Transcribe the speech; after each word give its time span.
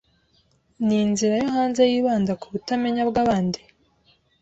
Ninzira 0.85 1.33
yo 1.41 1.49
hanze 1.55 1.81
yibanda 1.91 2.31
kubutamenya 2.41 3.01
bwabandi? 3.09 3.59